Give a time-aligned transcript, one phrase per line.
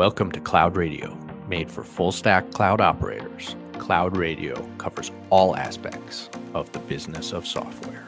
[0.00, 1.14] Welcome to Cloud Radio,
[1.46, 3.54] made for full stack cloud operators.
[3.74, 8.06] Cloud Radio covers all aspects of the business of software.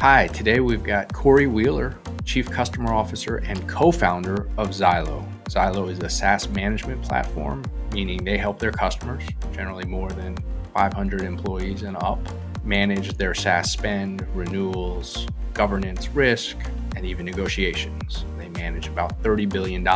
[0.00, 5.28] Hi, today we've got Cory Wheeler, Chief Customer Officer and co founder of Zylo.
[5.44, 10.38] Zylo is a SaaS management platform, meaning they help their customers, generally more than
[10.72, 12.18] 500 employees and up,
[12.64, 16.56] manage their SaaS spend, renewals, governance, risk,
[16.96, 18.24] and even negotiations.
[18.38, 19.86] They manage about $30 billion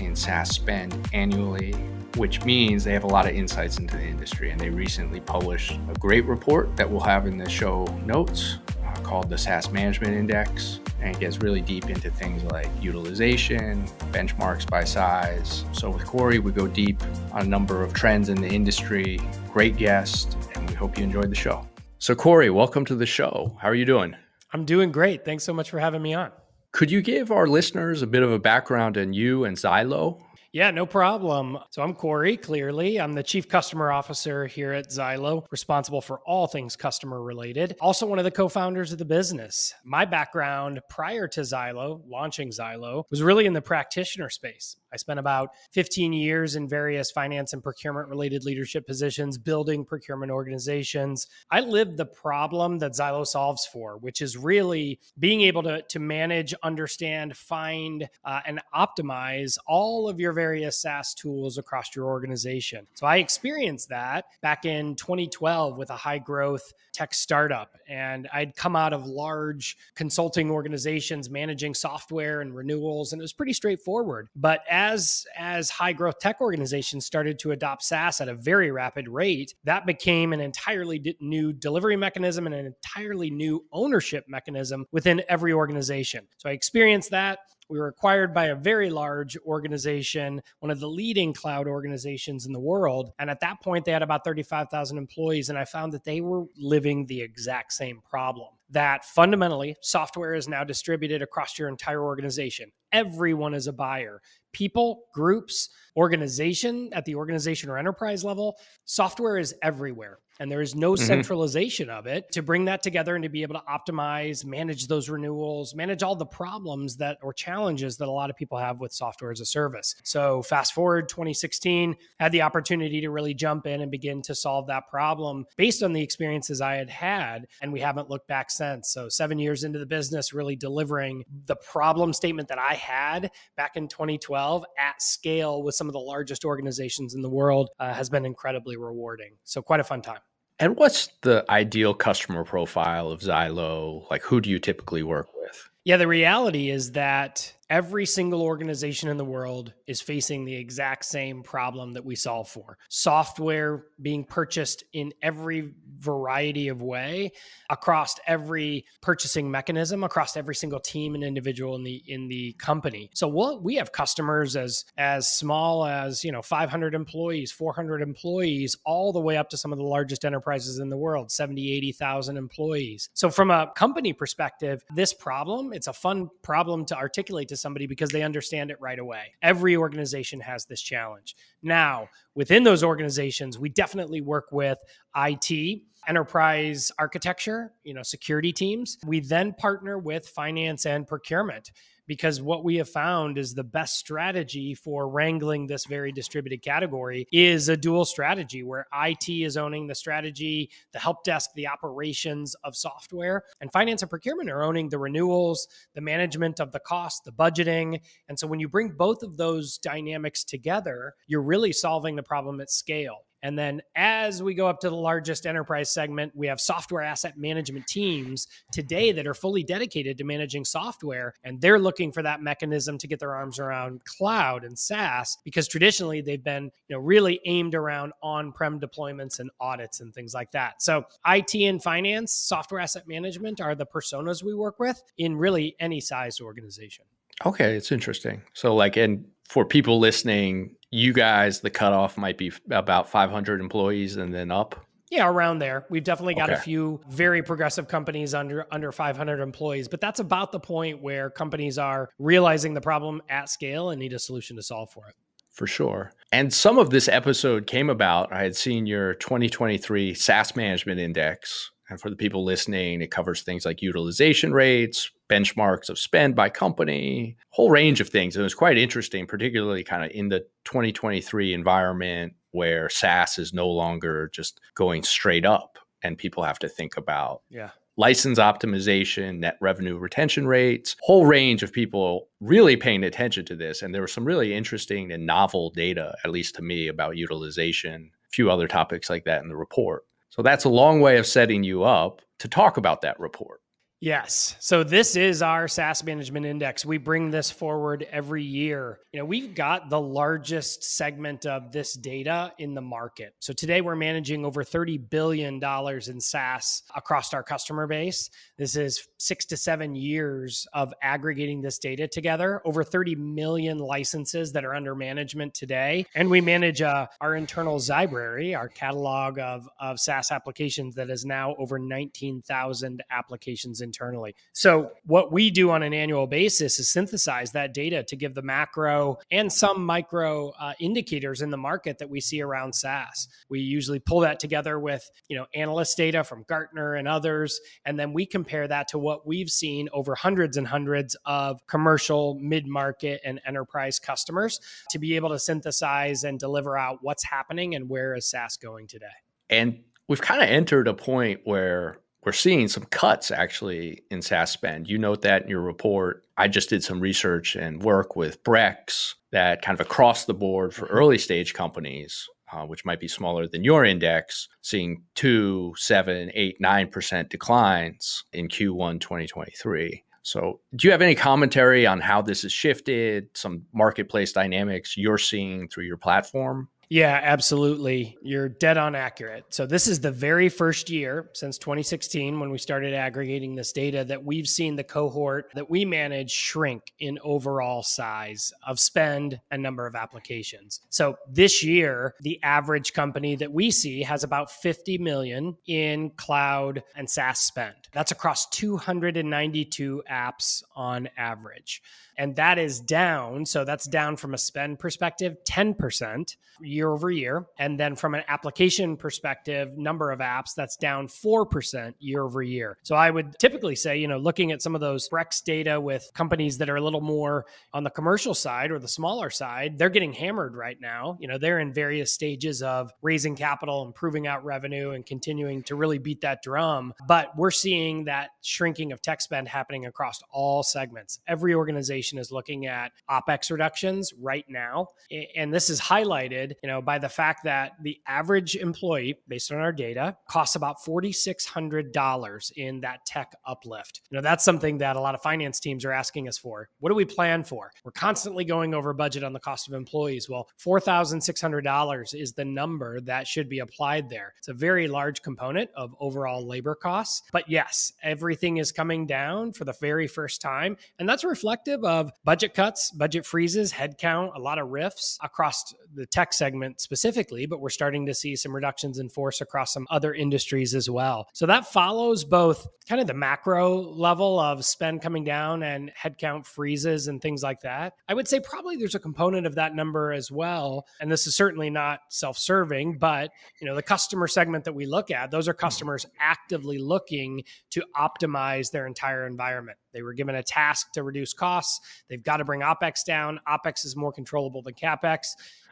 [0.00, 1.72] in SaaS spend annually,
[2.16, 4.50] which means they have a lot of insights into the industry.
[4.50, 8.92] And they recently published a great report that we'll have in the show notes uh,
[9.02, 10.80] called the SaaS Management Index.
[11.00, 15.64] And it gets really deep into things like utilization, benchmarks by size.
[15.72, 17.00] So with Cory, we go deep
[17.32, 19.20] on a number of trends in the industry.
[19.52, 21.66] Great guest, and we hope you enjoyed the show.
[22.00, 23.56] So, Cory, welcome to the show.
[23.60, 24.14] How are you doing?
[24.52, 25.24] I'm doing great.
[25.24, 26.30] Thanks so much for having me on.
[26.72, 30.20] Could you give our listeners a bit of a background on you and Zylo?
[30.52, 31.58] Yeah, no problem.
[31.68, 32.98] So I'm Cory, clearly.
[32.98, 37.76] I'm the Chief Customer Officer here at Zylo, responsible for all things customer related.
[37.82, 39.74] Also, one of the co founders of the business.
[39.84, 44.76] My background prior to Zylo, launching Zylo, was really in the practitioner space.
[44.90, 50.32] I spent about 15 years in various finance and procurement related leadership positions, building procurement
[50.32, 51.26] organizations.
[51.50, 55.98] I lived the problem that Zylo solves for, which is really being able to, to
[55.98, 62.86] manage, understand, find, uh, and optimize all of your various SaaS tools across your organization.
[62.94, 67.76] So I experienced that back in 2012 with a high growth tech startup.
[67.88, 73.32] And I'd come out of large consulting organizations managing software and renewals, and it was
[73.32, 74.28] pretty straightforward.
[74.36, 79.08] But as, as high growth tech organizations started to adopt SaaS at a very rapid
[79.08, 85.20] rate, that became an entirely new delivery mechanism and an entirely new ownership mechanism within
[85.28, 86.28] every organization.
[86.36, 87.40] So I experienced that.
[87.68, 92.52] We were acquired by a very large organization, one of the leading cloud organizations in
[92.52, 93.12] the world.
[93.18, 95.48] And at that point, they had about 35,000 employees.
[95.48, 100.48] And I found that they were living the exact same problem that fundamentally software is
[100.48, 102.70] now distributed across your entire organization.
[102.92, 104.20] Everyone is a buyer.
[104.52, 110.74] People, groups, organization at the organization or enterprise level, software is everywhere and there is
[110.74, 111.04] no mm-hmm.
[111.04, 115.08] centralization of it to bring that together and to be able to optimize manage those
[115.08, 118.92] renewals manage all the problems that or challenges that a lot of people have with
[118.92, 123.82] software as a service so fast forward 2016 had the opportunity to really jump in
[123.82, 127.80] and begin to solve that problem based on the experiences i had had and we
[127.80, 132.48] haven't looked back since so seven years into the business really delivering the problem statement
[132.48, 137.20] that i had back in 2012 at scale with some of the largest organizations in
[137.20, 140.20] the world uh, has been incredibly rewarding so quite a fun time
[140.58, 144.10] and what's the ideal customer profile of Zylo?
[144.10, 145.70] Like, who do you typically work with?
[145.84, 151.04] Yeah, the reality is that every single organization in the world is facing the exact
[151.04, 152.78] same problem that we solve for.
[152.88, 157.32] Software being purchased in every variety of way
[157.70, 163.10] across every purchasing mechanism across every single team and individual in the in the company.
[163.14, 168.76] So we'll, we have customers as as small as you know 500 employees 400 employees
[168.84, 172.36] all the way up to some of the largest enterprises in the world 70 80,000
[172.36, 173.10] employees.
[173.14, 177.86] So from a company perspective this problem it's a fun problem to articulate to somebody
[177.86, 179.34] because they understand it right away.
[179.42, 181.36] Every organization has this challenge.
[181.62, 184.78] Now, within those organizations, we definitely work with
[185.16, 188.98] IT, enterprise architecture, you know, security teams.
[189.06, 191.70] We then partner with finance and procurement
[192.08, 197.28] because what we have found is the best strategy for wrangling this very distributed category
[197.30, 202.56] is a dual strategy where IT is owning the strategy, the help desk, the operations
[202.64, 207.22] of software, and finance and procurement are owning the renewals, the management of the cost,
[207.24, 208.00] the budgeting.
[208.28, 212.60] And so when you bring both of those dynamics together, you're really solving the problem
[212.60, 213.27] at scale.
[213.42, 217.38] And then as we go up to the largest enterprise segment, we have software asset
[217.38, 221.34] management teams today that are fully dedicated to managing software.
[221.44, 225.68] And they're looking for that mechanism to get their arms around cloud and SaaS because
[225.68, 230.34] traditionally they've been you know, really aimed around on prem deployments and audits and things
[230.34, 230.82] like that.
[230.82, 235.76] So, IT and finance, software asset management are the personas we work with in really
[235.80, 237.04] any size organization.
[237.46, 238.42] Okay, it's interesting.
[238.52, 244.16] So, like, and for people listening, you guys, the cutoff might be about 500 employees
[244.16, 244.84] and then up.
[245.10, 245.86] Yeah, around there.
[245.88, 246.58] We've definitely got okay.
[246.58, 251.30] a few very progressive companies under under 500 employees, but that's about the point where
[251.30, 255.14] companies are realizing the problem at scale and need a solution to solve for it.
[255.50, 256.12] For sure.
[256.30, 258.32] And some of this episode came about.
[258.32, 263.42] I had seen your 2023 SaaS Management Index, And for the people listening, it covers
[263.42, 268.36] things like utilization rates, benchmarks of spend by company, whole range of things.
[268.36, 273.52] And it was quite interesting, particularly kind of in the 2023 environment where SaaS is
[273.52, 279.40] no longer just going straight up and people have to think about yeah license optimization,
[279.40, 283.82] net revenue retention rates, whole range of people really paying attention to this.
[283.82, 288.12] And there was some really interesting and novel data, at least to me, about utilization,
[288.24, 290.04] a few other topics like that in the report.
[290.38, 293.60] So that's a long way of setting you up to talk about that report.
[294.00, 294.54] Yes.
[294.60, 296.86] So this is our SaaS management index.
[296.86, 299.00] We bring this forward every year.
[299.12, 303.34] You know, we've got the largest segment of this data in the market.
[303.40, 308.30] So today we're managing over 30 billion dollars in SaaS across our customer base.
[308.56, 314.52] This is 6 to 7 years of aggregating this data together, over 30 million licenses
[314.52, 316.06] that are under management today.
[316.14, 321.24] And we manage uh, our internal Zybrary, our catalog of of SaaS applications that is
[321.24, 324.34] now over 19,000 applications internally.
[324.52, 328.42] So, what we do on an annual basis is synthesize that data to give the
[328.42, 333.28] macro and some micro uh, indicators in the market that we see around SaaS.
[333.48, 337.98] We usually pull that together with, you know, analyst data from Gartner and others, and
[337.98, 343.22] then we compare that to what we've seen over hundreds and hundreds of commercial, mid-market,
[343.24, 344.60] and enterprise customers
[344.90, 348.86] to be able to synthesize and deliver out what's happening and where is SaaS going
[348.86, 349.06] today.
[349.48, 354.50] And we've kind of entered a point where we're seeing some cuts actually in SaaS
[354.50, 354.88] spend.
[354.88, 356.24] You note that in your report.
[356.36, 360.74] I just did some research and work with Brex that kind of across the board
[360.74, 360.94] for mm-hmm.
[360.94, 366.56] early stage companies, uh, which might be smaller than your index, seeing two, seven, eight,
[366.60, 370.04] nine percent declines in Q1 2023.
[370.22, 375.16] So, do you have any commentary on how this has shifted, some marketplace dynamics you're
[375.16, 376.68] seeing through your platform?
[376.90, 378.16] Yeah, absolutely.
[378.22, 379.44] You're dead on accurate.
[379.50, 384.04] So, this is the very first year since 2016 when we started aggregating this data
[384.04, 389.62] that we've seen the cohort that we manage shrink in overall size of spend and
[389.62, 390.80] number of applications.
[390.88, 396.82] So, this year, the average company that we see has about 50 million in cloud
[396.96, 397.74] and SaaS spend.
[397.92, 401.82] That's across 292 apps on average
[402.18, 403.46] and that is down.
[403.46, 407.46] So that's down from a spend perspective, 10% year over year.
[407.58, 412.76] And then from an application perspective, number of apps, that's down 4% year over year.
[412.82, 416.10] So I would typically say, you know, looking at some of those Brex data with
[416.14, 419.88] companies that are a little more on the commercial side or the smaller side, they're
[419.88, 421.16] getting hammered right now.
[421.20, 425.76] You know, they're in various stages of raising capital, improving out revenue, and continuing to
[425.76, 426.92] really beat that drum.
[427.06, 431.20] But we're seeing that shrinking of tech spend happening across all segments.
[431.28, 434.88] Every organization organization is looking at opex reductions right now.
[435.36, 439.58] And this is highlighted you know by the fact that the average employee based on
[439.58, 444.02] our data costs about $4600 in that tech uplift.
[444.10, 446.68] You know that's something that a lot of finance teams are asking us for.
[446.80, 447.70] What do we plan for?
[447.84, 450.28] We're constantly going over budget on the cost of employees.
[450.28, 454.34] Well $4600 is the number that should be applied there.
[454.38, 457.22] It's a very large component of overall labor costs.
[457.32, 461.97] But yes everything is coming down for the very first time and that's reflective of
[461.98, 467.46] of budget cuts, budget freezes, headcount, a lot of RIFs across the tech segment specifically,
[467.46, 471.28] but we're starting to see some reductions in force across some other industries as well.
[471.32, 476.46] So that follows both kind of the macro level of spend coming down and headcount
[476.46, 477.94] freezes and things like that.
[478.08, 480.86] I would say probably there's a component of that number as well.
[481.00, 483.30] And this is certainly not self-serving, but
[483.60, 487.82] you know, the customer segment that we look at, those are customers actively looking to
[487.96, 489.78] optimize their entire environment.
[489.92, 491.80] They were given a task to reduce costs.
[492.08, 493.40] They've got to bring OPEX down.
[493.48, 495.20] OPEX is more controllable than CAPEX.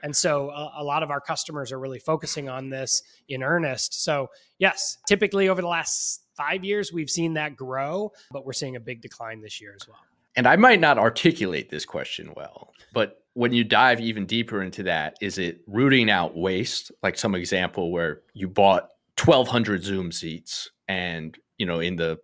[0.03, 4.05] And so a, lot of our customers are really focusing on this in earnest.
[4.05, 8.77] So, yes, typically over the last five years, we've seen that grow, but we're seeing
[8.77, 9.99] a big decline this year as well.
[10.37, 14.83] And I might not articulate this question well, but when you dive even deeper into
[14.85, 16.93] that, is it rooting out waste?
[17.03, 18.91] Like some example where you bought
[19.23, 22.19] 1,200 Zoom seats and, you know, in the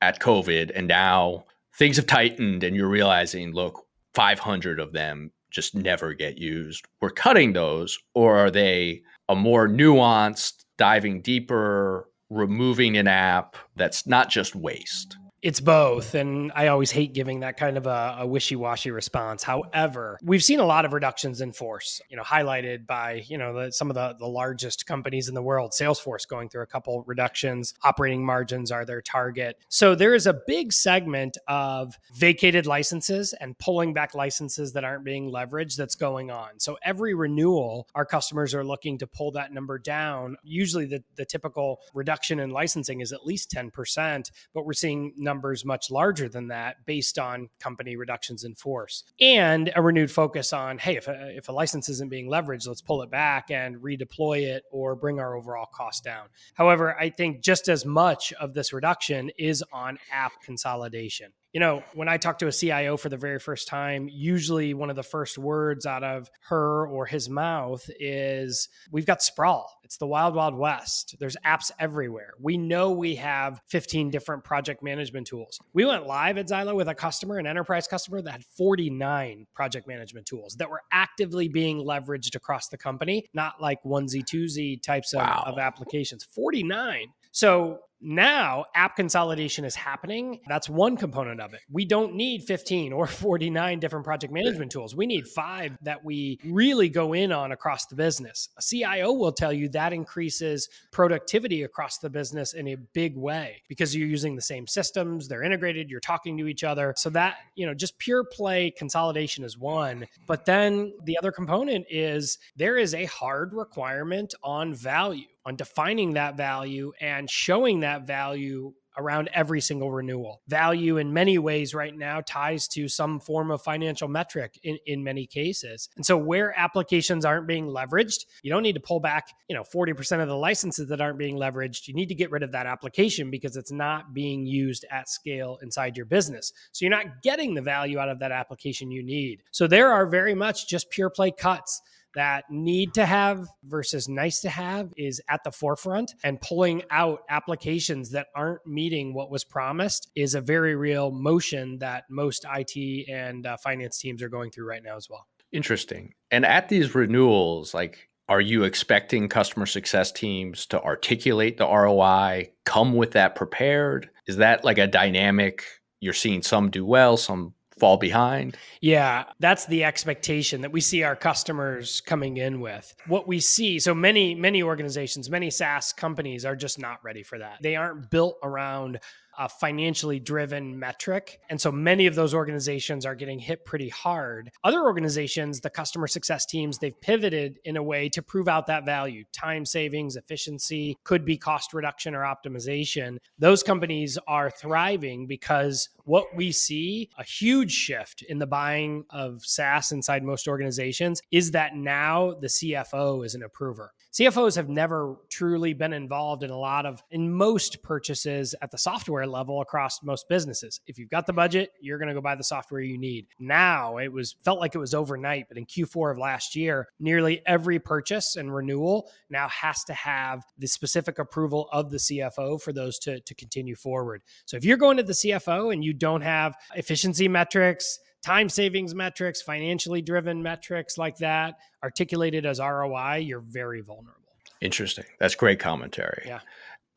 [0.00, 1.44] at COVID, and now
[1.76, 6.86] things have tightened, and you're realizing, look, 500 of them just never get used.
[7.00, 14.06] We're cutting those, or are they a more nuanced, diving deeper, removing an app that's
[14.06, 15.17] not just waste?
[15.40, 16.14] It's both.
[16.14, 19.44] And I always hate giving that kind of a, a wishy washy response.
[19.44, 23.54] However, we've seen a lot of reductions in force, you know, highlighted by, you know,
[23.54, 27.04] the, some of the, the largest companies in the world, Salesforce going through a couple
[27.06, 29.56] reductions, operating margins are their target.
[29.68, 35.04] So there is a big segment of vacated licenses and pulling back licenses that aren't
[35.04, 36.58] being leveraged that's going on.
[36.58, 40.36] So every renewal, our customers are looking to pull that number down.
[40.42, 45.62] Usually the, the typical reduction in licensing is at least 10%, but we're seeing numbers
[45.62, 50.78] much larger than that based on company reductions in force and a renewed focus on
[50.78, 54.42] hey if a, if a license isn't being leveraged let's pull it back and redeploy
[54.42, 56.28] it or bring our overall cost down.
[56.54, 61.82] However i think just as much of this reduction is on app consolidation you know,
[61.92, 65.02] when I talk to a CIO for the very first time, usually one of the
[65.02, 69.80] first words out of her or his mouth is, We've got sprawl.
[69.82, 71.16] It's the wild, wild west.
[71.18, 72.34] There's apps everywhere.
[72.40, 75.58] We know we have 15 different project management tools.
[75.72, 79.88] We went live at Zylo with a customer, an enterprise customer that had 49 project
[79.88, 85.12] management tools that were actively being leveraged across the company, not like onesie, twosie types
[85.12, 85.42] of, wow.
[85.44, 86.22] of applications.
[86.22, 87.08] 49.
[87.32, 90.40] So now app consolidation is happening.
[90.48, 91.60] That's one component of it.
[91.70, 94.94] We don't need 15 or 49 different project management tools.
[94.94, 98.48] We need five that we really go in on across the business.
[98.58, 103.62] A CIO will tell you that increases productivity across the business in a big way
[103.68, 106.94] because you're using the same systems, they're integrated, you're talking to each other.
[106.96, 110.06] So that, you know, just pure play consolidation is one.
[110.26, 116.12] But then the other component is there is a hard requirement on value on defining
[116.12, 120.42] that value and showing that value around every single renewal.
[120.48, 125.02] Value in many ways right now ties to some form of financial metric in, in
[125.02, 125.88] many cases.
[125.96, 129.62] And so where applications aren't being leveraged, you don't need to pull back, you know,
[129.62, 131.86] 40% of the licenses that aren't being leveraged.
[131.86, 135.58] You need to get rid of that application because it's not being used at scale
[135.62, 136.52] inside your business.
[136.72, 139.44] So you're not getting the value out of that application you need.
[139.52, 141.80] So there are very much just pure play cuts
[142.18, 147.20] that need to have versus nice to have is at the forefront and pulling out
[147.30, 153.08] applications that aren't meeting what was promised is a very real motion that most IT
[153.08, 155.28] and uh, finance teams are going through right now as well.
[155.52, 156.12] Interesting.
[156.32, 162.50] And at these renewals, like are you expecting customer success teams to articulate the ROI,
[162.64, 164.10] come with that prepared?
[164.26, 165.64] Is that like a dynamic
[166.00, 168.56] you're seeing some do well, some fall behind?
[168.80, 172.94] Yeah, that's the expectation that we see our customers coming in with.
[173.06, 177.38] What we see, so many many organizations, many SaaS companies are just not ready for
[177.38, 177.58] that.
[177.62, 179.00] They aren't built around
[179.38, 181.40] a financially driven metric.
[181.48, 184.50] And so many of those organizations are getting hit pretty hard.
[184.64, 188.84] Other organizations, the customer success teams, they've pivoted in a way to prove out that
[188.84, 193.18] value time savings, efficiency, could be cost reduction or optimization.
[193.38, 199.44] Those companies are thriving because what we see a huge shift in the buying of
[199.44, 203.92] SaaS inside most organizations is that now the CFO is an approver.
[204.10, 208.78] CFOs have never truly been involved in a lot of, in most purchases at the
[208.78, 210.80] software level across most businesses.
[210.86, 213.26] If you've got the budget, you're going to go buy the software you need.
[213.38, 217.42] Now it was felt like it was overnight, but in Q4 of last year, nearly
[217.46, 222.72] every purchase and renewal now has to have the specific approval of the CFO for
[222.72, 224.22] those to, to continue forward.
[224.46, 228.94] So if you're going to the CFO and you don't have efficiency metrics, time savings
[228.94, 234.14] metrics, financially driven metrics like that articulated as ROI, you're very vulnerable.
[234.60, 235.04] Interesting.
[235.20, 236.24] That's great commentary.
[236.26, 236.40] Yeah.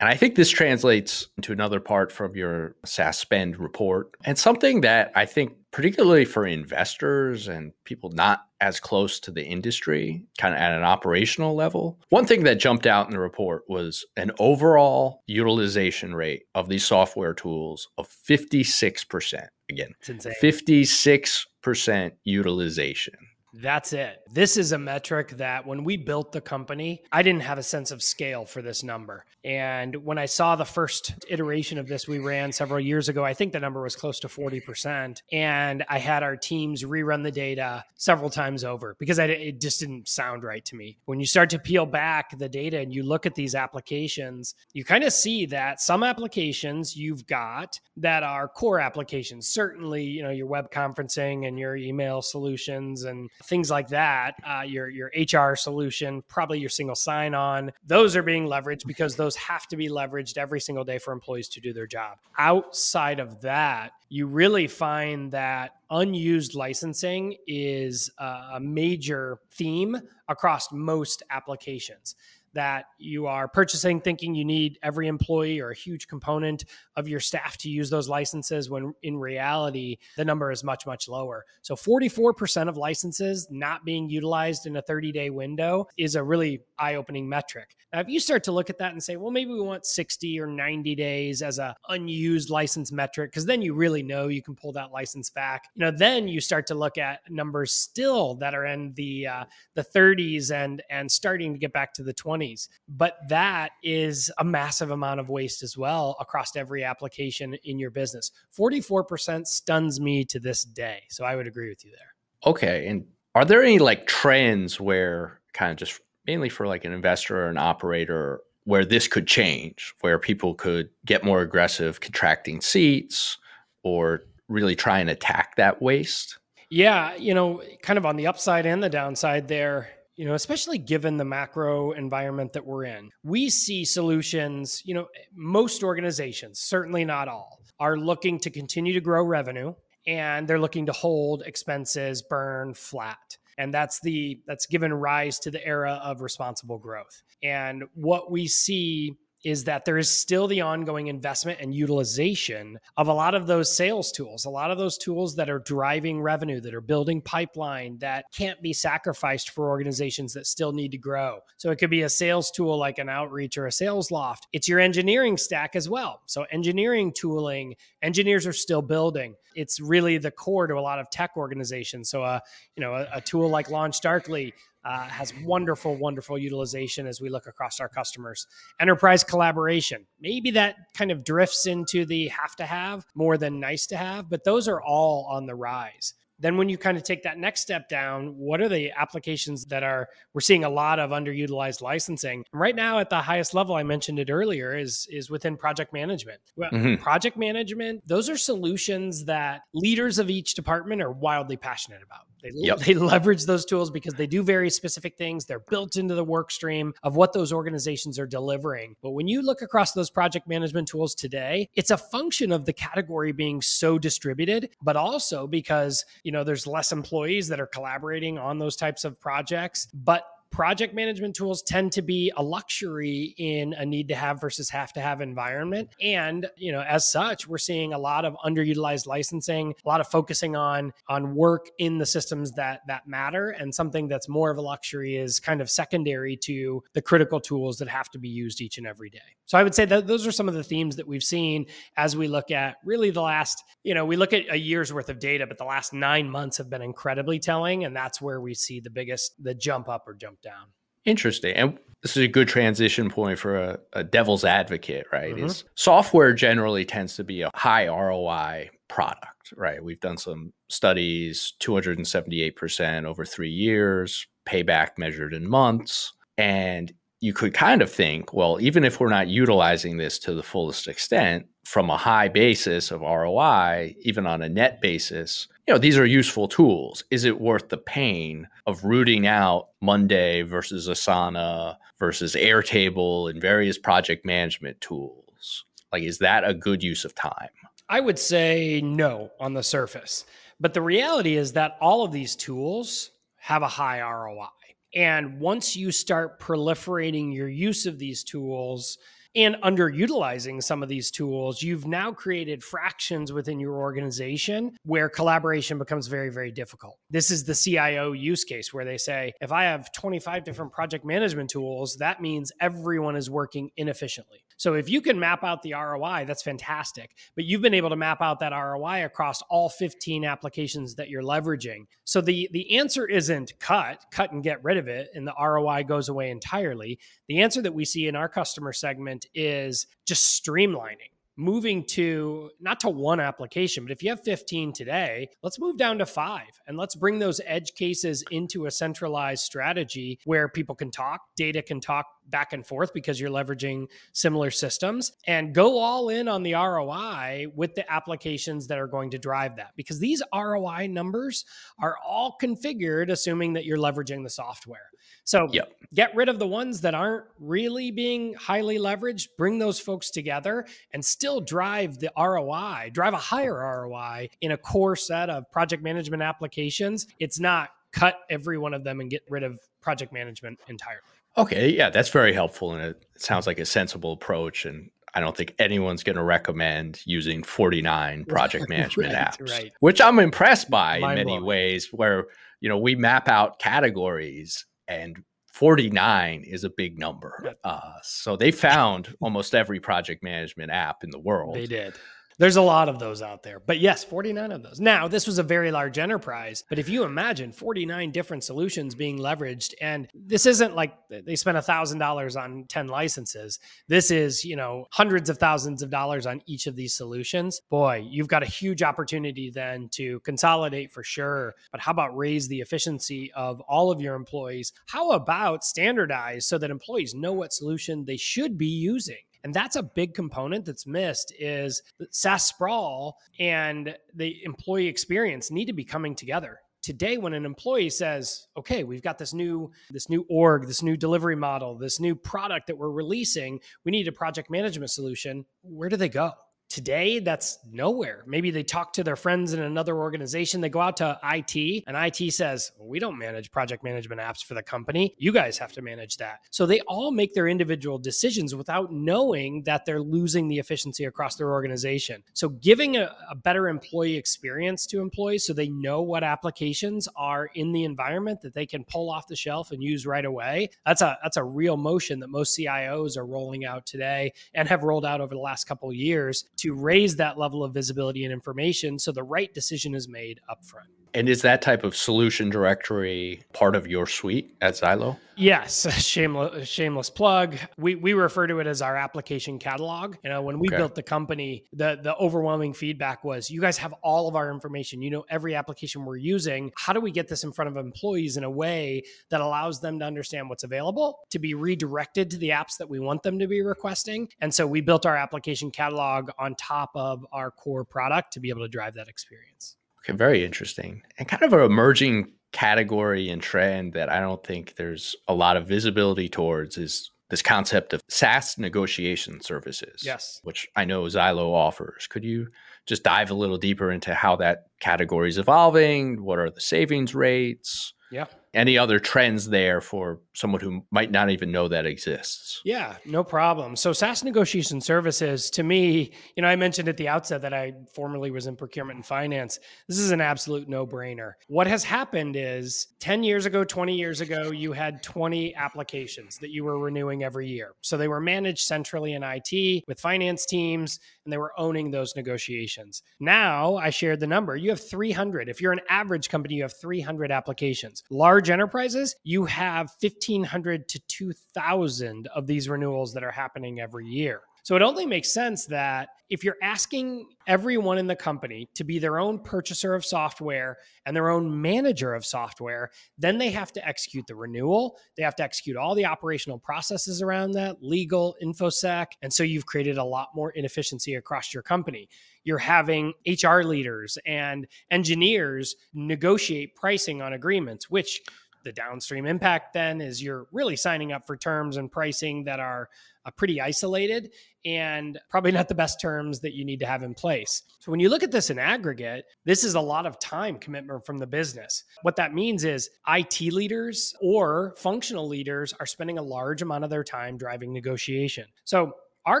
[0.00, 4.80] And I think this translates into another part from your SaaS spend report and something
[4.80, 10.54] that I think, particularly for investors and people not as close to the industry, kind
[10.54, 14.30] of at an operational level, one thing that jumped out in the report was an
[14.38, 19.48] overall utilization rate of these software tools of 56%.
[19.68, 23.14] Again, 56% utilization.
[23.54, 24.22] That's it.
[24.32, 27.90] This is a metric that when we built the company, I didn't have a sense
[27.90, 29.26] of scale for this number.
[29.44, 33.34] And when I saw the first iteration of this we ran several years ago, I
[33.34, 35.20] think the number was close to 40%.
[35.32, 39.80] And I had our teams rerun the data several times over because I, it just
[39.80, 40.96] didn't sound right to me.
[41.04, 44.84] When you start to peel back the data and you look at these applications, you
[44.84, 50.30] kind of see that some applications you've got that are core applications, certainly, you know,
[50.30, 55.54] your web conferencing and your email solutions and things like that, uh, your your HR
[55.56, 59.88] solution, probably your single sign on, those are being leveraged because those have to be
[59.88, 62.18] leveraged every single day for employees to do their job.
[62.38, 71.22] Outside of that, you really find that unused licensing is a major theme across most
[71.30, 72.14] applications
[72.54, 76.64] that you are purchasing thinking you need every employee or a huge component
[76.96, 81.08] of your staff to use those licenses when in reality the number is much much
[81.08, 81.44] lower.
[81.62, 86.60] So 44% of licenses not being utilized in a 30 day window is a really
[86.78, 87.76] eye opening metric.
[87.92, 90.40] Now if you start to look at that and say well maybe we want 60
[90.40, 94.54] or 90 days as a unused license metric because then you really know you can
[94.54, 98.54] pull that license back you know then you start to look at numbers still that
[98.54, 99.44] are in the uh,
[99.74, 102.41] the 30s and and starting to get back to the 20s
[102.88, 107.90] but that is a massive amount of waste as well across every application in your
[107.90, 108.30] business.
[108.58, 112.50] 44% stuns me to this day so i would agree with you there.
[112.50, 116.92] Okay and are there any like trends where kind of just mainly for like an
[116.92, 122.60] investor or an operator where this could change where people could get more aggressive contracting
[122.60, 123.38] seats
[123.82, 126.38] or really try and attack that waste?
[126.70, 129.90] Yeah, you know, kind of on the upside and the downside there,
[130.22, 133.10] you know, especially given the macro environment that we're in.
[133.24, 139.00] We see solutions, you know, most organizations, certainly not all, are looking to continue to
[139.00, 139.74] grow revenue
[140.06, 143.18] and they're looking to hold expenses burn flat
[143.58, 148.46] and that's the that's given rise to the era of responsible growth and what we
[148.46, 153.46] see is that there is still the ongoing investment and utilization of a lot of
[153.46, 157.20] those sales tools, a lot of those tools that are driving revenue, that are building
[157.20, 161.38] pipeline that can't be sacrificed for organizations that still need to grow.
[161.56, 164.42] So it could be a sales tool like an outreach or a Salesloft.
[164.52, 166.20] It's your engineering stack as well.
[166.26, 169.34] So engineering tooling, engineers are still building.
[169.54, 172.10] It's really the core to a lot of tech organizations.
[172.10, 172.40] So a, uh,
[172.76, 174.52] you know, a, a tool like LaunchDarkly
[174.84, 178.46] uh, has wonderful, wonderful utilization as we look across our customers.
[178.80, 183.86] Enterprise collaboration, maybe that kind of drifts into the have to have more than nice
[183.86, 186.14] to have, but those are all on the rise.
[186.42, 189.84] Then, when you kind of take that next step down, what are the applications that
[189.84, 192.44] are we're seeing a lot of underutilized licensing?
[192.52, 196.40] right now, at the highest level, I mentioned it earlier, is is within project management.
[196.56, 197.00] Well, mm-hmm.
[197.00, 202.26] project management, those are solutions that leaders of each department are wildly passionate about.
[202.42, 202.78] They, yep.
[202.80, 205.44] they leverage those tools because they do very specific things.
[205.44, 208.96] They're built into the work stream of what those organizations are delivering.
[209.00, 212.72] But when you look across those project management tools today, it's a function of the
[212.72, 218.38] category being so distributed, but also because, you know, there's less employees that are collaborating
[218.38, 219.88] on those types of projects.
[219.94, 224.68] But project management tools tend to be a luxury in a need to have versus
[224.70, 225.88] have to have environment.
[226.00, 230.08] And you know as such we're seeing a lot of underutilized licensing a lot of
[230.08, 233.50] focusing on on work in the systems that that matter.
[233.50, 237.78] And something that's more of a luxury is kind of secondary to the critical tools
[237.78, 239.18] that have to be used each and every day.
[239.46, 242.16] So i would say that those are some of the themes that we've seen as
[242.16, 245.18] we look at really the last you know we look at a year's worth of
[245.18, 247.84] data but the last 9 months have been incredibly telling.
[247.84, 250.66] And that's where we see the biggest the jump up or jump down.
[251.04, 251.54] Interesting.
[251.56, 255.34] And this is a good transition point for a, a devil's advocate, right?
[255.34, 255.46] Mm-hmm.
[255.46, 259.82] Is software generally tends to be a high ROI product, right?
[259.82, 266.12] We've done some studies, 278% over three years, payback measured in months.
[266.38, 270.42] And you could kind of think, well, even if we're not utilizing this to the
[270.42, 275.78] fullest extent from a high basis of ROI, even on a net basis, you know,
[275.78, 277.04] these are useful tools.
[277.10, 283.78] Is it worth the pain of rooting out Monday versus Asana versus Airtable and various
[283.78, 285.64] project management tools?
[285.92, 287.50] Like, is that a good use of time?
[287.88, 290.24] I would say no on the surface.
[290.58, 294.46] But the reality is that all of these tools have a high ROI.
[294.94, 298.98] And once you start proliferating your use of these tools,
[299.34, 305.78] and underutilizing some of these tools, you've now created fractions within your organization where collaboration
[305.78, 306.98] becomes very, very difficult.
[307.10, 311.04] This is the CIO use case where they say, if I have 25 different project
[311.04, 314.44] management tools, that means everyone is working inefficiently.
[314.62, 317.16] So if you can map out the ROI, that's fantastic.
[317.34, 321.24] But you've been able to map out that ROI across all 15 applications that you're
[321.24, 321.86] leveraging.
[322.04, 325.82] So the the answer isn't cut, cut and get rid of it and the ROI
[325.82, 327.00] goes away entirely.
[327.26, 332.80] The answer that we see in our customer segment is just streamlining moving to not
[332.80, 336.76] to one application, but if you have 15 today, let's move down to five and
[336.76, 341.80] let's bring those edge cases into a centralized strategy where people can talk, data can
[341.80, 346.54] talk back and forth because you're leveraging similar systems and go all in on the
[346.54, 351.44] ROI with the applications that are going to drive that because these ROI numbers
[351.78, 354.90] are all configured assuming that you're leveraging the software.
[355.24, 355.72] So yep.
[355.94, 360.66] get rid of the ones that aren't really being highly leveraged, bring those folks together
[360.92, 365.82] and still drive the ROI, drive a higher ROI in a core set of project
[365.82, 367.06] management applications.
[367.18, 371.02] It's not cut every one of them and get rid of project management entirely.
[371.36, 374.66] Okay, yeah, that's very helpful, and it sounds like a sensible approach.
[374.66, 379.72] And I don't think anyone's going to recommend using 49 project management right, apps, right.
[379.80, 381.44] which I'm impressed by in many blowing.
[381.44, 381.88] ways.
[381.90, 382.26] Where
[382.60, 387.54] you know we map out categories, and 49 is a big number.
[387.62, 391.54] Uh, so they found almost every project management app in the world.
[391.54, 391.94] They did.
[392.42, 393.60] There's a lot of those out there.
[393.60, 394.80] But yes, 49 of those.
[394.80, 399.16] Now, this was a very large enterprise, but if you imagine 49 different solutions being
[399.16, 403.60] leveraged, and this isn't like they spent $1,000 on 10 licenses.
[403.86, 407.60] This is, you know, hundreds of thousands of dollars on each of these solutions.
[407.70, 411.54] Boy, you've got a huge opportunity then to consolidate for sure.
[411.70, 414.72] But how about raise the efficiency of all of your employees?
[414.88, 419.22] How about standardize so that employees know what solution they should be using?
[419.44, 425.66] And that's a big component that's missed is SaaS sprawl and the employee experience need
[425.66, 426.60] to be coming together.
[426.82, 430.96] Today, when an employee says, okay, we've got this new, this new org, this new
[430.96, 435.88] delivery model, this new product that we're releasing, we need a project management solution, where
[435.88, 436.32] do they go?
[436.72, 438.24] Today, that's nowhere.
[438.26, 440.62] Maybe they talk to their friends in another organization.
[440.62, 444.54] They go out to IT, and IT says, We don't manage project management apps for
[444.54, 445.14] the company.
[445.18, 446.38] You guys have to manage that.
[446.50, 451.36] So they all make their individual decisions without knowing that they're losing the efficiency across
[451.36, 452.22] their organization.
[452.32, 457.50] So giving a, a better employee experience to employees so they know what applications are
[457.54, 460.70] in the environment that they can pull off the shelf and use right away.
[460.86, 464.84] That's a that's a real motion that most CIOs are rolling out today and have
[464.84, 468.32] rolled out over the last couple of years to raise that level of visibility and
[468.32, 471.01] information so the right decision is made upfront.
[471.14, 475.18] And is that type of solution directory part of your suite at Zylo?
[475.36, 477.56] Yes, shameless shameless plug.
[477.76, 480.16] We we refer to it as our application catalog.
[480.24, 480.76] You know, when we Okay.
[480.76, 485.02] built the company, the the overwhelming feedback was you guys have all of our information.
[485.02, 486.72] You know every application we're using.
[486.76, 489.98] How do we get this in front of employees in a way that allows them
[489.98, 493.46] to understand what's available, to be redirected to the apps that we want them to
[493.46, 494.28] be requesting?
[494.40, 498.48] And so we built our application catalog on top of our core product to be
[498.48, 499.76] able to drive that experience.
[500.04, 501.02] Okay, very interesting.
[501.18, 505.56] And kind of an emerging category and trend that I don't think there's a lot
[505.56, 510.02] of visibility towards is this concept of SaaS negotiation services.
[510.04, 510.40] Yes.
[510.42, 512.06] Which I know Zylo offers.
[512.06, 512.48] Could you
[512.86, 516.22] just dive a little deeper into how that category is evolving?
[516.22, 517.94] What are the savings rates?
[518.10, 518.26] Yeah.
[518.52, 522.60] Any other trends there for someone who might not even know that exists?
[522.64, 523.76] Yeah, no problem.
[523.76, 527.74] So SaaS negotiation services, to me, you know, I mentioned at the outset that I
[527.94, 529.58] formerly was in procurement and finance.
[529.88, 531.32] This is an absolute no-brainer.
[531.48, 536.50] What has happened is 10 years ago, 20 years ago, you had 20 applications that
[536.50, 537.72] you were renewing every year.
[537.80, 542.16] So they were managed centrally in IT with finance teams and they were owning those
[542.16, 543.02] negotiations.
[543.20, 544.56] Now, I shared the number.
[544.56, 545.48] You have 300.
[545.48, 548.02] If you're an average company, you have 300 applications.
[548.10, 549.90] Large enterprises, you have
[550.26, 554.42] 1500 to 2000 of these renewals that are happening every year.
[554.64, 559.00] So it only makes sense that if you're asking everyone in the company to be
[559.00, 563.86] their own purchaser of software and their own manager of software, then they have to
[563.86, 564.96] execute the renewal.
[565.16, 569.06] They have to execute all the operational processes around that, legal, infosec.
[569.20, 572.08] And so you've created a lot more inefficiency across your company.
[572.44, 578.22] You're having HR leaders and engineers negotiate pricing on agreements, which
[578.64, 582.88] the downstream impact then is you're really signing up for terms and pricing that are
[583.24, 584.32] uh, pretty isolated
[584.64, 587.62] and probably not the best terms that you need to have in place.
[587.80, 591.04] So when you look at this in aggregate, this is a lot of time commitment
[591.04, 591.84] from the business.
[592.02, 596.90] What that means is IT leaders or functional leaders are spending a large amount of
[596.90, 598.46] their time driving negotiation.
[598.64, 598.94] So
[599.24, 599.40] our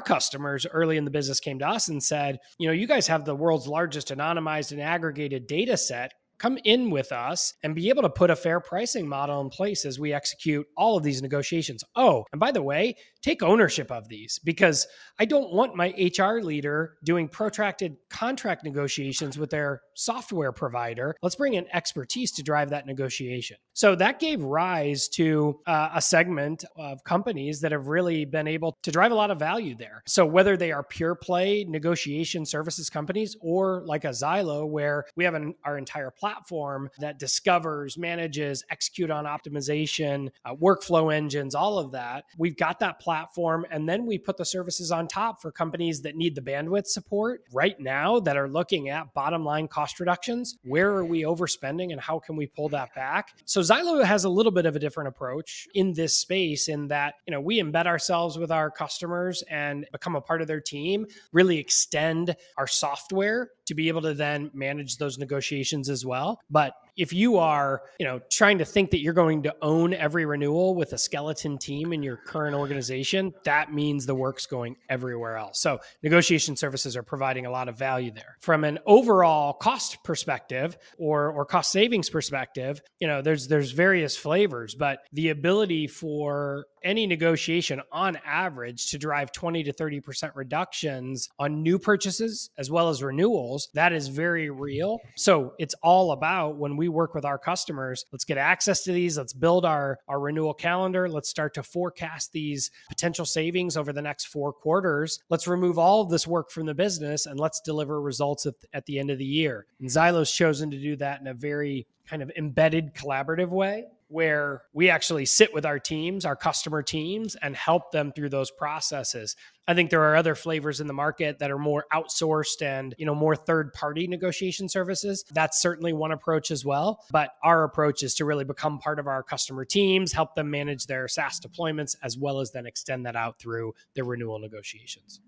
[0.00, 3.24] customers early in the business came to us and said, you know, you guys have
[3.24, 8.02] the world's largest anonymized and aggregated data set come in with us and be able
[8.02, 11.84] to put a fair pricing model in place as we execute all of these negotiations.
[11.94, 14.88] Oh, and by the way, take ownership of these because
[15.20, 21.16] I don't want my HR leader doing protracted contract negotiations with their software provider.
[21.22, 23.56] Let's bring in expertise to drive that negotiation.
[23.74, 28.76] So that gave rise to uh, a segment of companies that have really been able
[28.82, 30.02] to drive a lot of value there.
[30.06, 35.24] So whether they are pure play negotiation services companies or like a Zylo, where we
[35.24, 41.78] have an, our entire platform that discovers, manages, execute on optimization, uh, workflow engines, all
[41.78, 43.64] of that, we've got that platform.
[43.70, 47.42] And then we put the services on top for companies that need the bandwidth support
[47.52, 50.58] right now that are looking at bottom line cost reductions.
[50.64, 53.34] Where are we overspending and how can we pull that back?
[53.44, 57.14] So Zylo has a little bit of a different approach in this space in that,
[57.26, 61.06] you know, we embed ourselves with our customers and become a part of their team,
[61.32, 66.40] really extend our software to be able to then manage those negotiations as well.
[66.50, 70.26] But if you are, you know, trying to think that you're going to own every
[70.26, 75.36] renewal with a skeleton team in your current organization, that means the work's going everywhere
[75.36, 75.60] else.
[75.60, 78.36] So negotiation services are providing a lot of value there.
[78.40, 84.16] From an overall cost perspective or or cost savings perspective, you know, there's there's various
[84.16, 91.28] flavors, but the ability for any negotiation on average to drive 20 to 30% reductions
[91.38, 94.98] on new purchases as well as renewals, that is very real.
[95.16, 99.18] So it's all about when we work with our customers, let's get access to these,
[99.18, 104.02] let's build our, our renewal calendar, let's start to forecast these potential savings over the
[104.02, 105.20] next four quarters.
[105.28, 108.86] Let's remove all of this work from the business and let's deliver results at, at
[108.86, 109.66] the end of the year.
[109.80, 114.62] And Zylo's chosen to do that in a very kind of embedded collaborative way where
[114.72, 119.34] we actually sit with our teams, our customer teams, and help them through those processes.
[119.66, 123.06] I think there are other flavors in the market that are more outsourced and, you
[123.06, 125.24] know, more third-party negotiation services.
[125.32, 129.06] That's certainly one approach as well, but our approach is to really become part of
[129.06, 133.16] our customer teams, help them manage their SaaS deployments as well as then extend that
[133.16, 135.20] out through their renewal negotiations.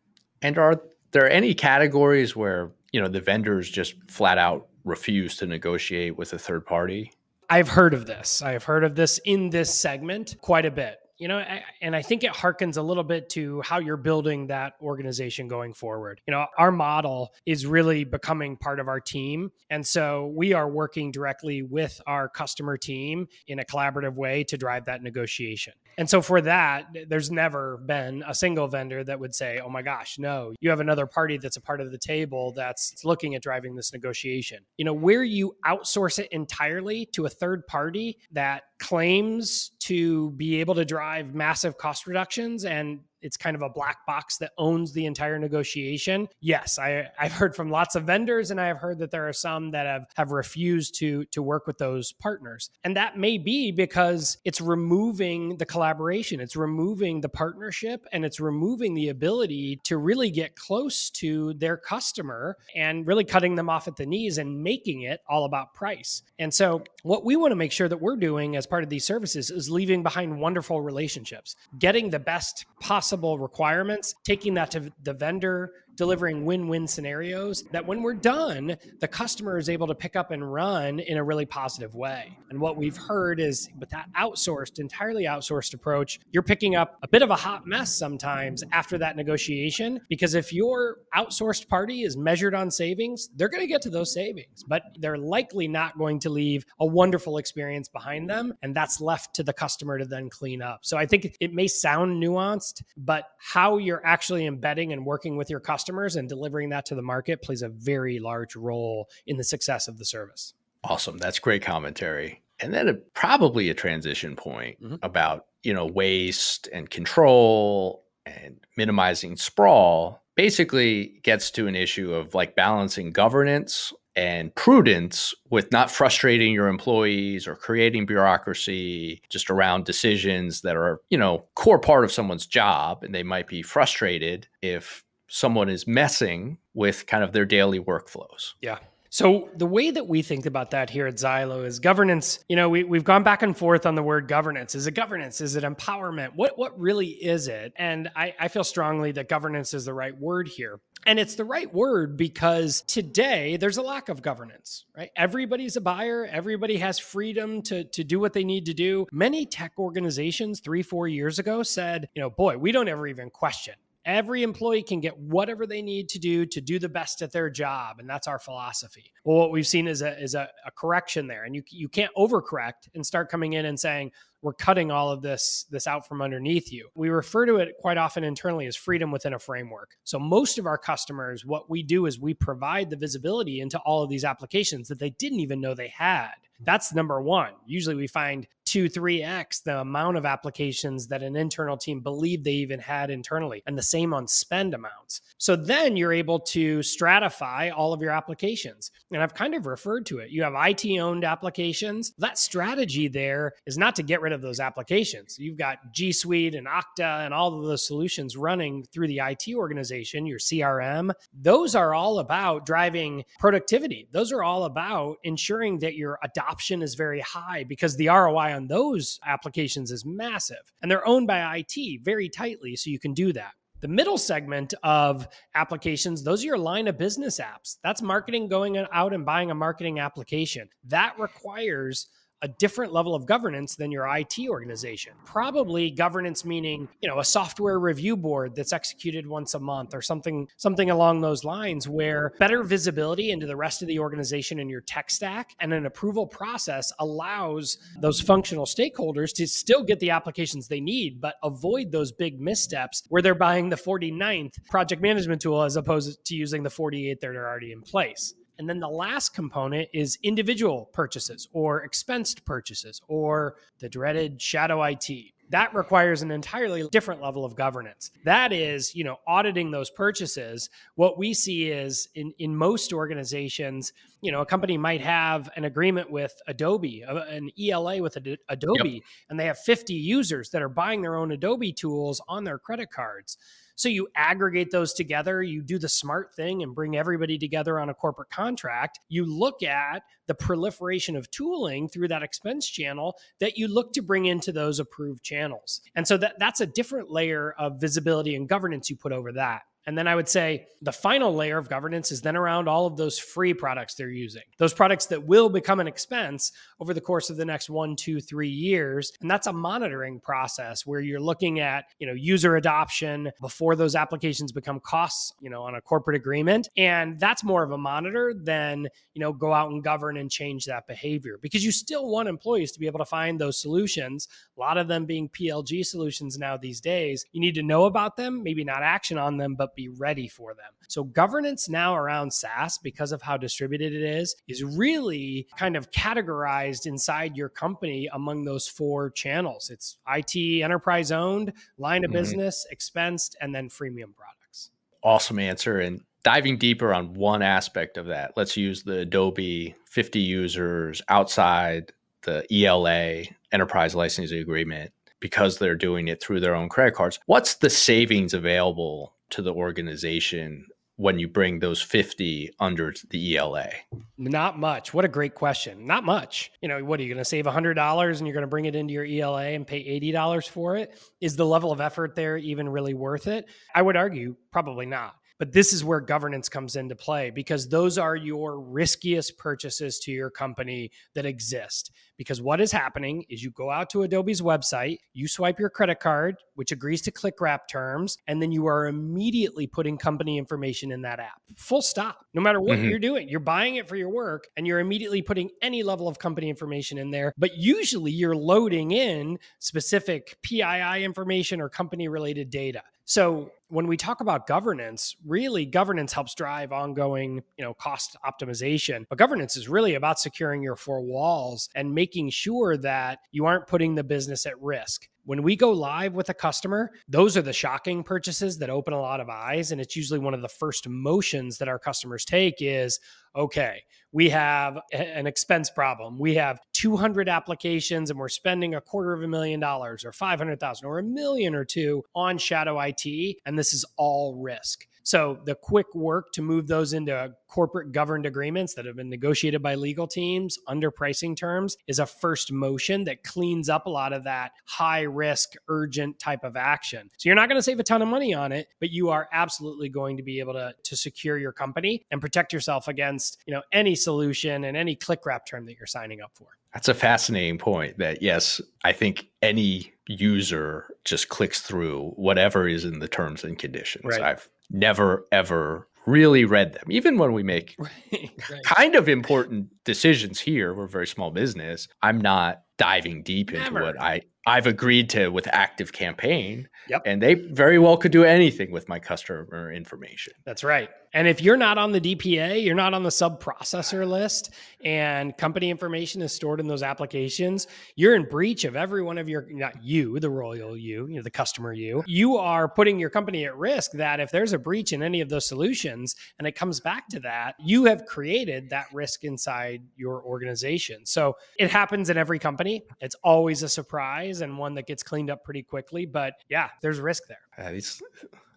[0.42, 5.46] And are there any categories where, you know, the vendors just flat out refuse to
[5.46, 7.12] negotiate with a third party?
[7.54, 8.42] I've heard of this.
[8.42, 10.98] I have heard of this in this segment quite a bit.
[11.18, 11.38] You know,
[11.80, 15.72] and I think it harkens a little bit to how you're building that organization going
[15.72, 16.20] forward.
[16.26, 19.52] You know, our model is really becoming part of our team.
[19.70, 24.58] And so we are working directly with our customer team in a collaborative way to
[24.58, 25.74] drive that negotiation.
[25.98, 29.82] And so for that, there's never been a single vendor that would say, oh my
[29.82, 33.42] gosh, no, you have another party that's a part of the table that's looking at
[33.42, 34.64] driving this negotiation.
[34.76, 40.60] You know, where you outsource it entirely to a third party that claims to be
[40.60, 44.92] able to drive massive cost reductions and it's kind of a black box that owns
[44.92, 46.28] the entire negotiation.
[46.40, 49.32] Yes, I, I've heard from lots of vendors, and I have heard that there are
[49.32, 53.72] some that have have refused to to work with those partners, and that may be
[53.72, 59.96] because it's removing the collaboration, it's removing the partnership, and it's removing the ability to
[59.96, 64.62] really get close to their customer and really cutting them off at the knees and
[64.62, 66.22] making it all about price.
[66.38, 69.04] And so, what we want to make sure that we're doing as part of these
[69.04, 74.92] services is leaving behind wonderful relationships, getting the best possible possible requirements, taking that to
[75.04, 80.16] the vendor, delivering win-win scenarios that when we're done, the customer is able to pick
[80.16, 82.36] up and run in a really positive way.
[82.50, 87.08] And what we've heard is with that outsourced, entirely outsourced approach, you're picking up a
[87.08, 92.16] bit of a hot mess sometimes after that negotiation because if your outsourced party is
[92.16, 96.18] measured on savings, they're going to get to those savings, but they're likely not going
[96.20, 100.28] to leave a wonderful experience behind them and that's left to the customer to then
[100.28, 100.80] clean up.
[100.82, 105.50] So I think it may sound nuanced, but how you're actually embedding and working with
[105.50, 109.36] your customer customers and delivering that to the market plays a very large role in
[109.36, 110.54] the success of the service.
[110.82, 111.18] Awesome.
[111.18, 112.42] That's great commentary.
[112.60, 114.96] And then a, probably a transition point mm-hmm.
[115.02, 122.34] about, you know, waste and control and minimizing sprawl basically gets to an issue of
[122.34, 129.84] like balancing governance and prudence with not frustrating your employees or creating bureaucracy just around
[129.84, 134.48] decisions that are, you know, core part of someone's job and they might be frustrated
[134.62, 138.52] if someone is messing with kind of their daily workflows.
[138.62, 138.78] Yeah.
[139.10, 142.44] So the way that we think about that here at Zylo is governance.
[142.48, 144.76] You know, we, we've gone back and forth on the word governance.
[144.76, 145.40] Is it governance?
[145.40, 146.30] Is it empowerment?
[146.36, 147.72] What what really is it?
[147.76, 150.78] And I, I feel strongly that governance is the right word here.
[151.06, 155.10] And it's the right word because today there's a lack of governance, right?
[155.16, 159.06] Everybody's a buyer, everybody has freedom to, to do what they need to do.
[159.12, 163.30] Many tech organizations three, four years ago said, you know, boy, we don't ever even
[163.30, 167.32] question Every employee can get whatever they need to do to do the best at
[167.32, 169.12] their job, and that's our philosophy.
[169.24, 172.12] Well, what we've seen is a is a, a correction there, and you you can't
[172.16, 174.12] overcorrect and start coming in and saying
[174.42, 176.90] we're cutting all of this this out from underneath you.
[176.94, 179.96] We refer to it quite often internally as freedom within a framework.
[180.04, 184.02] So most of our customers, what we do is we provide the visibility into all
[184.02, 186.34] of these applications that they didn't even know they had.
[186.64, 187.52] That's number one.
[187.66, 192.44] Usually we find two, three X the amount of applications that an internal team believed
[192.44, 195.20] they even had internally, and the same on spend amounts.
[195.38, 198.90] So then you're able to stratify all of your applications.
[199.12, 200.30] And I've kind of referred to it.
[200.30, 202.14] You have IT owned applications.
[202.18, 205.38] That strategy there is not to get rid of those applications.
[205.38, 209.54] You've got G Suite and Okta and all of those solutions running through the IT
[209.54, 211.12] organization, your CRM.
[211.32, 214.08] Those are all about driving productivity.
[214.12, 216.18] Those are all about ensuring that your
[216.54, 221.26] adoption is very high because the ROI on those applications is massive and they're owned
[221.26, 222.76] by IT very tightly.
[222.76, 223.50] So you can do that.
[223.80, 227.78] The middle segment of applications, those are your line of business apps.
[227.82, 230.68] That's marketing going out and buying a marketing application.
[230.86, 232.06] That requires
[232.42, 235.12] a different level of governance than your IT organization.
[235.24, 240.02] Probably governance meaning, you know, a software review board that's executed once a month or
[240.02, 244.70] something something along those lines where better visibility into the rest of the organization and
[244.70, 250.10] your tech stack and an approval process allows those functional stakeholders to still get the
[250.10, 255.40] applications they need but avoid those big missteps where they're buying the 49th project management
[255.40, 258.34] tool as opposed to using the 48 that are already in place.
[258.58, 264.82] And then the last component is individual purchases or expensed purchases or the dreaded shadow
[264.82, 265.10] IT.
[265.50, 268.10] That requires an entirely different level of governance.
[268.24, 270.70] That is, you know, auditing those purchases.
[270.94, 275.64] What we see is in, in most organizations, you know, a company might have an
[275.64, 278.16] agreement with Adobe, uh, an ELA with
[278.48, 279.02] Adobe, yep.
[279.28, 282.90] and they have 50 users that are buying their own Adobe tools on their credit
[282.90, 283.36] cards
[283.76, 287.88] so you aggregate those together, you do the smart thing and bring everybody together on
[287.88, 289.00] a corporate contract.
[289.08, 294.02] You look at the proliferation of tooling through that expense channel that you look to
[294.02, 295.80] bring into those approved channels.
[295.94, 299.62] And so that, that's a different layer of visibility and governance you put over that.
[299.86, 302.96] And then I would say the final layer of governance is then around all of
[302.96, 307.30] those free products they're using, those products that will become an expense over the course
[307.30, 309.12] of the next one, two, three years.
[309.20, 313.94] And that's a monitoring process where you're looking at, you know, user adoption before those
[313.94, 316.68] applications become costs, you know, on a corporate agreement.
[316.76, 320.64] And that's more of a monitor than, you know, go out and govern and change
[320.64, 324.28] that behavior because you still want employees to be able to find those solutions.
[324.56, 327.24] A lot of them being PLG solutions now these days.
[327.32, 330.54] You need to know about them, maybe not action on them, but be ready for
[330.54, 330.72] them.
[330.88, 335.90] So, governance now around SaaS, because of how distributed it is, is really kind of
[335.90, 342.18] categorized inside your company among those four channels it's IT, enterprise owned, line of mm-hmm.
[342.18, 344.70] business, expensed, and then freemium products.
[345.02, 345.80] Awesome answer.
[345.80, 351.92] And diving deeper on one aspect of that, let's use the Adobe 50 users outside
[352.22, 357.18] the ELA, enterprise licensing agreement because they're doing it through their own credit cards.
[357.26, 360.66] What's the savings available to the organization
[360.96, 363.68] when you bring those 50 under the ELA?
[364.16, 364.94] Not much.
[364.94, 365.86] What a great question.
[365.86, 366.52] Not much.
[366.62, 368.76] You know, what are you going to save $100 and you're going to bring it
[368.76, 370.96] into your ELA and pay $80 for it?
[371.20, 373.46] Is the level of effort there even really worth it?
[373.74, 375.16] I would argue probably not.
[375.38, 380.12] But this is where governance comes into play because those are your riskiest purchases to
[380.12, 381.90] your company that exist.
[382.16, 385.98] Because what is happening is you go out to Adobe's website, you swipe your credit
[385.98, 390.92] card, which agrees to click wrap terms, and then you are immediately putting company information
[390.92, 391.40] in that app.
[391.56, 392.24] Full stop.
[392.32, 392.88] No matter what mm-hmm.
[392.88, 396.18] you're doing, you're buying it for your work and you're immediately putting any level of
[396.18, 397.32] company information in there.
[397.36, 402.82] But usually you're loading in specific PII information or company related data.
[403.04, 409.04] So when we talk about governance, really governance helps drive ongoing, you know, cost optimization.
[409.08, 413.66] But governance is really about securing your four walls and making sure that you aren't
[413.66, 415.08] putting the business at risk.
[415.26, 419.00] When we go live with a customer, those are the shocking purchases that open a
[419.00, 419.72] lot of eyes.
[419.72, 423.00] And it's usually one of the first motions that our customers take is
[423.36, 423.82] okay,
[424.12, 426.18] we have an expense problem.
[426.18, 430.86] We have 200 applications and we're spending a quarter of a million dollars or 500,000
[430.86, 433.38] or a million or two on shadow IT.
[433.44, 434.86] And this is all risk.
[435.04, 439.62] So the quick work to move those into corporate governed agreements that have been negotiated
[439.62, 444.12] by legal teams under pricing terms is a first motion that cleans up a lot
[444.12, 447.08] of that high risk, urgent type of action.
[447.18, 449.28] So you're not going to save a ton of money on it, but you are
[449.32, 453.54] absolutely going to be able to, to secure your company and protect yourself against, you
[453.54, 456.48] know, any solution and any click wrap term that you're signing up for.
[456.72, 462.84] That's a fascinating point that yes, I think any user just clicks through whatever is
[462.84, 464.04] in the terms and conditions.
[464.04, 464.20] Right.
[464.20, 468.64] I've never ever really read them even when we make right, right.
[468.64, 473.64] kind of important decisions here we're a very small business i'm not diving deep into
[473.70, 473.82] never.
[473.82, 476.68] what i I've agreed to with Active Campaign.
[476.88, 477.02] Yep.
[477.06, 480.34] And they very well could do anything with my customer information.
[480.44, 480.90] That's right.
[481.14, 484.50] And if you're not on the DPA, you're not on the sub processor list,
[484.84, 489.28] and company information is stored in those applications, you're in breach of every one of
[489.28, 492.02] your, not you, the royal you, you know, the customer you.
[492.06, 495.28] You are putting your company at risk that if there's a breach in any of
[495.28, 500.20] those solutions and it comes back to that, you have created that risk inside your
[500.24, 501.06] organization.
[501.06, 502.82] So it happens in every company.
[503.00, 506.06] It's always a surprise and one that gets cleaned up pretty quickly.
[506.06, 507.38] But yeah, there's risk there.
[507.56, 507.80] Uh,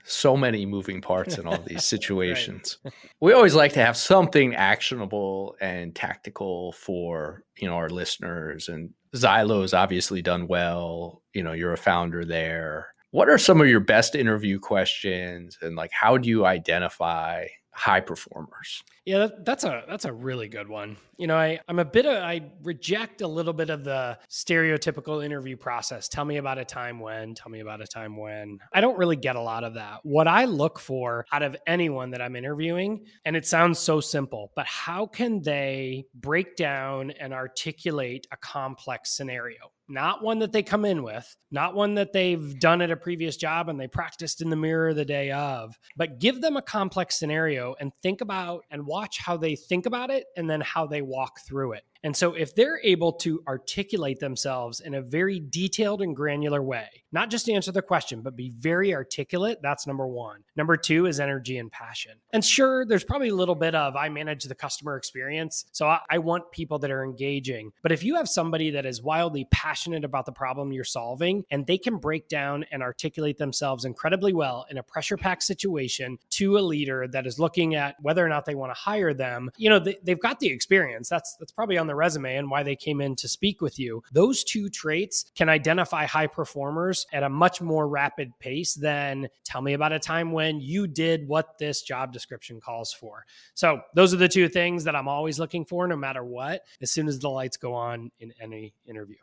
[0.08, 2.78] so many moving parts in all these situations.
[2.84, 2.94] right.
[3.20, 8.70] We always like to have something actionable and tactical for you know our listeners.
[8.70, 11.22] And Zylo's obviously done well.
[11.34, 12.88] You know, you're a founder there.
[13.12, 17.48] What are some of your best interview questions and like how do you identify
[17.78, 18.84] high performers?
[19.06, 20.98] Yeah, that, that's a that's a really good one.
[21.18, 25.24] You know, I I'm a bit of I reject a little bit of the stereotypical
[25.24, 26.10] interview process.
[26.10, 28.58] Tell me about a time when, tell me about a time when.
[28.74, 30.00] I don't really get a lot of that.
[30.04, 34.52] What I look for out of anyone that I'm interviewing, and it sounds so simple,
[34.56, 39.72] but how can they break down and articulate a complex scenario?
[39.90, 43.38] Not one that they come in with, not one that they've done at a previous
[43.38, 47.18] job and they practiced in the mirror the day of, but give them a complex
[47.18, 51.02] scenario and think about and watch how they think about it and then how they
[51.02, 51.84] walk through it.
[52.04, 56.88] And so, if they're able to articulate themselves in a very detailed and granular way,
[57.12, 60.44] not just answer the question, but be very articulate, that's number one.
[60.56, 62.14] Number two is energy and passion.
[62.34, 65.66] And sure, there's probably a little bit of I manage the customer experience.
[65.72, 67.72] So, I, I want people that are engaging.
[67.82, 71.66] But if you have somebody that is wildly passionate about the problem you're solving and
[71.66, 76.58] they can break down and articulate themselves incredibly well in a pressure packed situation to
[76.58, 79.70] a leader that is looking at whether or not they want to hire them, you
[79.70, 81.10] know, they, they've got the experience.
[81.10, 83.80] That's, that's probably on on the resume and why they came in to speak with
[83.80, 84.04] you.
[84.12, 89.62] Those two traits can identify high performers at a much more rapid pace than tell
[89.62, 93.26] me about a time when you did what this job description calls for.
[93.54, 96.92] So, those are the two things that I'm always looking for no matter what, as
[96.92, 99.16] soon as the lights go on in any interview.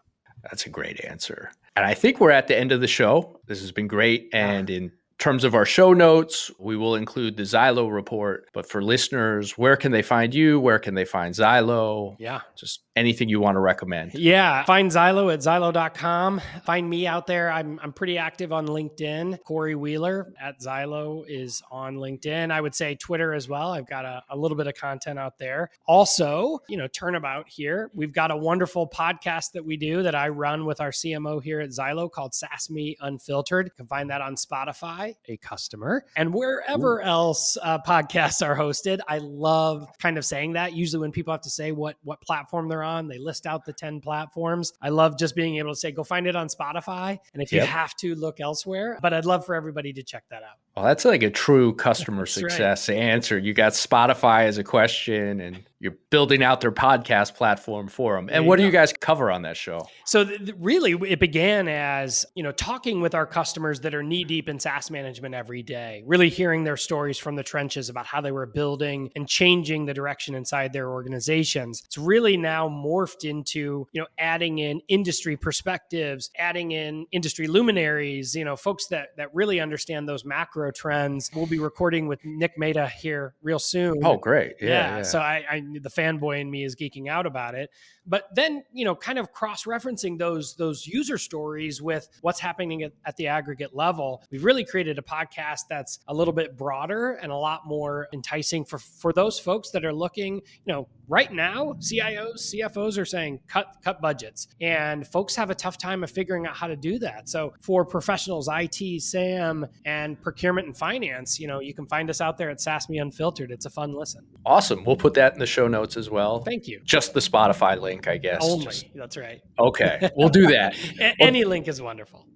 [0.42, 1.50] That's a great answer.
[1.76, 3.40] And I think we're at the end of the show.
[3.46, 4.28] This has been great.
[4.32, 8.48] And in terms of our show notes, we will include the Zylo report.
[8.52, 10.58] But for listeners, where can they find you?
[10.58, 12.16] Where can they find Zylo?
[12.18, 12.40] Yeah.
[12.56, 14.14] Just anything you want to recommend.
[14.14, 14.64] Yeah.
[14.64, 16.40] Find Zylo at zylo.com.
[16.64, 17.50] Find me out there.
[17.50, 19.42] I'm, I'm pretty active on LinkedIn.
[19.44, 22.50] Cory Wheeler at Zylo is on LinkedIn.
[22.50, 23.72] I would say Twitter as well.
[23.72, 25.70] I've got a, a little bit of content out there.
[25.86, 27.90] Also, you know, turnabout here.
[27.94, 31.60] We've got a wonderful podcast that we do that I run with our CMO here
[31.60, 33.66] at Zylo called SaaSme Unfiltered.
[33.66, 37.04] You can find that on Spotify a customer and wherever Ooh.
[37.04, 39.00] else uh, podcasts are hosted.
[39.08, 40.72] I love kind of saying that.
[40.72, 43.72] Usually, when people have to say what what platform they're on, they list out the
[43.72, 44.72] ten platforms.
[44.80, 47.62] I love just being able to say, go find it on Spotify, and if yep.
[47.62, 48.98] you have to, look elsewhere.
[49.02, 50.58] But I'd love for everybody to check that out.
[50.76, 52.98] Well, that's like a true customer success right.
[52.98, 53.38] answer.
[53.38, 58.28] You got Spotify as a question, and you're building out their podcast platform for them.
[58.32, 59.86] And what do you guys cover on that show?
[60.06, 64.24] So, th- really, it began as you know talking with our customers that are knee
[64.24, 68.20] deep in SaaS management every day, really hearing their stories from the trenches about how
[68.20, 71.82] they were building and changing the direction inside their organizations.
[71.84, 78.34] It's really now morphed into you know adding in industry perspectives, adding in industry luminaries,
[78.34, 81.30] you know, folks that that really understand those macro trends.
[81.34, 84.04] We'll be recording with Nick Mehta here real soon.
[84.04, 84.54] Oh, great.
[84.60, 84.68] Yeah.
[84.68, 84.96] yeah.
[84.98, 85.02] yeah.
[85.02, 87.70] So I, I, the fanboy in me is geeking out about it.
[88.06, 92.92] But then, you know, kind of cross-referencing those those user stories with what's happening at,
[93.06, 97.32] at the aggregate level, we've really created a podcast that's a little bit broader and
[97.32, 101.74] a lot more enticing for for those folks that are looking, you know, right now,
[101.78, 106.46] CIOs, CFOs are saying cut cut budgets, and folks have a tough time of figuring
[106.46, 107.28] out how to do that.
[107.28, 112.20] So for professionals, IT, SAM, and procurement and finance, you know, you can find us
[112.20, 113.50] out there at SaaSme Unfiltered.
[113.50, 114.24] It's a fun listen.
[114.46, 114.84] Awesome.
[114.84, 116.40] We'll put that in the show notes as well.
[116.40, 116.80] Thank you.
[116.84, 118.40] Just the Spotify link, I guess.
[118.42, 118.66] Only.
[118.66, 118.86] Just...
[118.94, 119.40] That's right.
[119.58, 120.10] Okay.
[120.16, 120.76] We'll do that.
[121.20, 122.26] Any well, link is wonderful.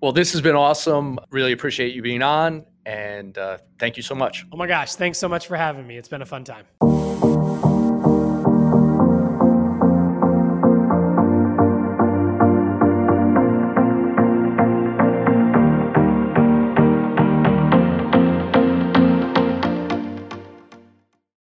[0.00, 1.18] well, this has been awesome.
[1.30, 2.64] Really appreciate you being on.
[2.86, 4.46] And uh, thank you so much.
[4.52, 4.94] Oh my gosh.
[4.94, 5.96] Thanks so much for having me.
[5.96, 7.05] It's been a fun time.